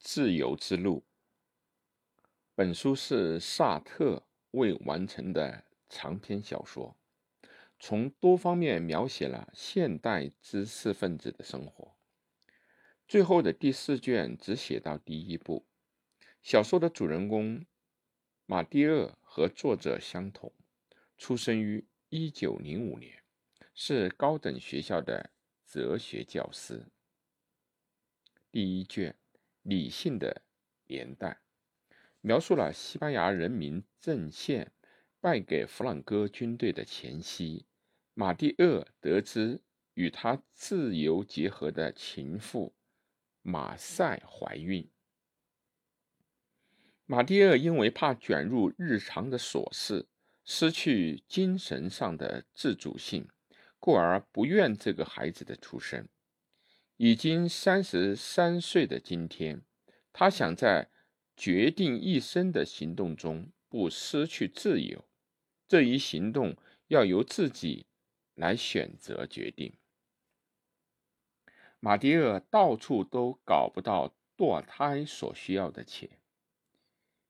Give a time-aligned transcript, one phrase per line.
[0.00, 1.00] 自由之路》。
[2.54, 6.96] 本书是萨特未完成的长篇小说，
[7.78, 11.94] 从多方面描写了现代知识分子的生活。
[13.06, 15.66] 最后的第四卷只写到第一部。
[16.42, 17.66] 小说的主人公
[18.46, 20.50] 马蒂厄和作者相同，
[21.18, 23.22] 出生于1905年，
[23.74, 25.30] 是高等学校的
[25.66, 26.86] 哲学教师。
[28.50, 29.12] 第一卷
[29.62, 30.42] 《理性的
[30.86, 31.40] 年代》
[32.20, 34.72] 描述了西班牙人民阵线
[35.20, 37.66] 败给弗朗哥军队的前夕，
[38.14, 39.60] 马蒂厄得知
[39.94, 42.74] 与他自由结合的情妇
[43.42, 44.90] 马赛怀孕。
[47.06, 50.06] 马蒂厄因为怕卷入日常的琐事，
[50.44, 53.28] 失去精神上的自主性，
[53.78, 56.08] 故而不愿这个孩子的出生。
[57.02, 59.62] 已经三十三岁的今天，
[60.12, 60.90] 他想在
[61.34, 65.02] 决定一生的行动中不失去自由。
[65.66, 66.54] 这一行动
[66.88, 67.86] 要由自己
[68.34, 69.72] 来选择决定。
[71.78, 76.10] 马蒂厄到处都搞不到堕胎所需要的钱。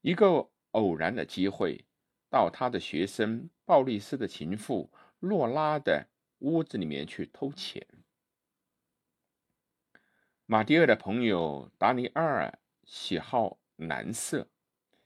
[0.00, 1.84] 一个偶然的机会，
[2.30, 7.86] 到他的学生鲍利斯的情妇洛拉的屋子里面去偷钱。
[10.50, 14.48] 马蒂厄的朋友达尼埃尔喜好蓝色，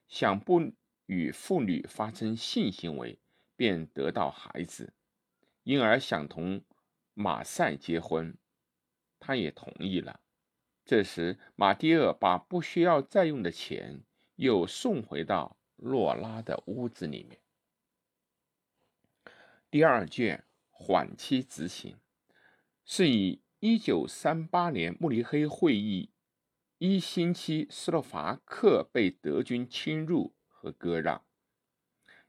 [0.06, 0.70] 想不
[1.06, 3.18] 与妇女发生性行为
[3.56, 4.92] 便得到孩子，
[5.64, 6.62] 因而想同
[7.12, 8.38] 马赛结婚，
[9.18, 10.20] 他也同意了。
[10.84, 14.04] 这时，马蒂厄把不需要再用的钱。
[14.36, 17.38] 又送回到洛拉的屋子里面。
[19.70, 21.96] 第二卷缓期执行，
[22.84, 26.10] 是以一九三八年慕尼黑会议
[26.78, 31.24] 一星期斯洛伐克被德军侵入和割让，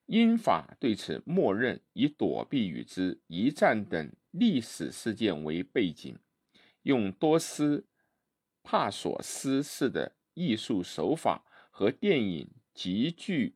[0.06, 6.20] 英法对此默认，以躲避与之一战等历史事件为背景，
[6.84, 7.88] 用多斯
[8.62, 11.44] 帕索斯式的艺术手法。
[11.72, 13.56] 和电影极具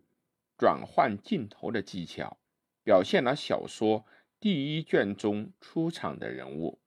[0.57, 2.39] 转换镜头的技巧，
[2.83, 4.07] 表现了小说
[4.39, 6.79] 第一卷中出场的人物。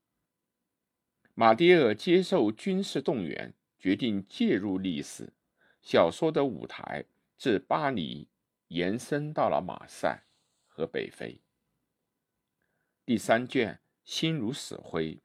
[1.41, 5.33] 马迭尔接受军事动员，决定介入历史。
[5.81, 8.29] 小说的舞台自巴黎
[8.67, 10.25] 延伸到了马赛
[10.67, 11.41] 和北非。
[13.07, 15.19] 第三卷心如死灰，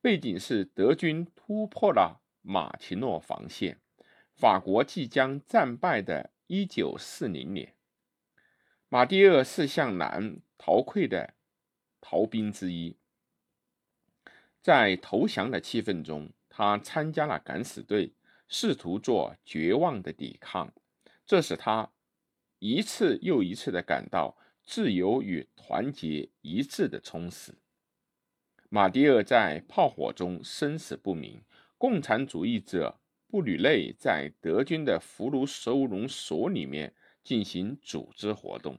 [0.00, 3.78] 背景是德军突破了马奇诺防线。
[4.32, 7.74] 法国即将战败的1940年，
[8.88, 11.34] 马蒂厄是向南逃溃的
[12.00, 12.96] 逃兵之一。
[14.68, 18.12] 在投降的气氛中，他参加了敢死队，
[18.48, 20.70] 试图做绝望的抵抗。
[21.24, 21.90] 这使他
[22.58, 27.54] 一次又一次地感到自由与团结一致的充实。
[28.68, 31.42] 马蒂厄在炮火中生死不明，
[31.78, 33.00] 共产主义者。
[33.26, 38.78] 布吕内在德军的俘虏收容所里面进行组织活动，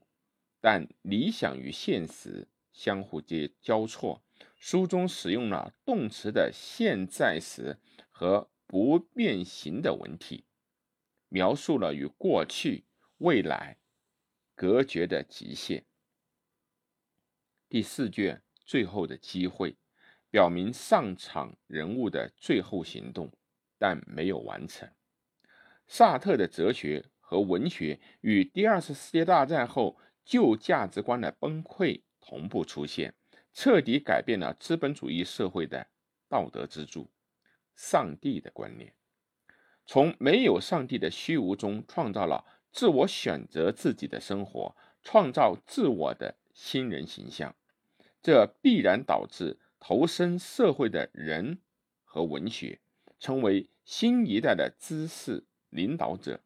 [0.62, 4.22] 但理想与现实相互接交错。
[4.60, 7.80] 书中使用了动词的现在时
[8.12, 10.46] 和不变形的文体，
[11.30, 12.86] 描述了与过去、
[13.18, 13.80] 未来
[14.54, 15.86] 隔绝的极限。
[17.68, 19.76] 第四卷最后的机会，
[20.30, 23.32] 表明上场人物的最后行动。
[23.82, 24.90] 但没有完成。
[25.88, 33.16] 萨特的哲学和文学与第二次世界大战后旧价值观的崩溃同步出现，
[33.62, 35.86] 彻底改变了资本主义社会的
[36.30, 37.10] 道德支柱——
[37.76, 38.94] 上帝的观念。
[39.86, 47.54] 从没有上帝的虚无中创造了自我选择自己的生活，创造自我的新人形象。
[48.24, 51.60] 这必然导致投身社会的人
[52.06, 52.80] 和文学。
[53.20, 56.40] 成为新一代的知识领导者，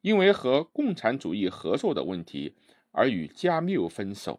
[0.00, 2.54] 因为和共产主义合作的问题
[2.92, 4.38] 而与加缪分手，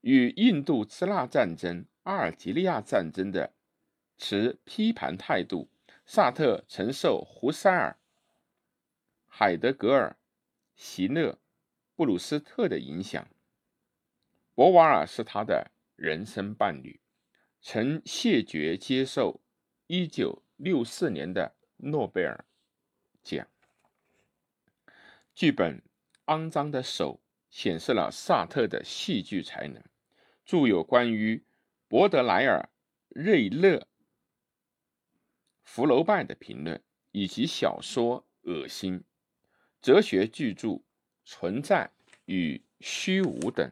[0.00, 3.52] 与印度支那战争、阿尔及利亚战争的
[4.16, 5.68] 持批判态度。
[6.06, 7.96] 萨特曾受胡塞尔、
[9.26, 10.16] 海德格尔、
[10.74, 11.38] 席勒、
[11.94, 13.28] 布鲁斯特的影响，
[14.54, 17.00] 博瓦尔是他的人生伴侣，
[17.60, 19.40] 曾谢绝接受
[19.86, 20.42] 一九。
[20.62, 22.44] 六四年的诺贝尔
[23.22, 23.48] 奖。
[25.34, 25.78] 剧本
[26.26, 27.18] 《肮脏的手》
[27.48, 29.82] 显示了萨特的戏剧才能。
[30.50, 31.44] 著有关于
[31.86, 32.68] 博德莱尔、
[33.10, 33.86] 瑞勒、
[35.62, 36.82] 福楼拜的评论，
[37.12, 38.98] 以及小说《恶心》、
[39.80, 40.68] 哲学巨著
[41.24, 41.92] 《存在
[42.24, 43.70] 与虚无》等。